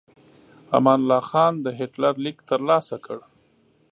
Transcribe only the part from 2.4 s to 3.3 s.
ترلاسه کړ.